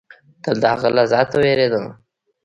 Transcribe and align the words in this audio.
تل 0.43 0.55
د 0.61 0.63
هغه 0.73 0.89
له 0.97 1.03
ذاته 1.11 1.35
وېرېدم. 1.43 1.85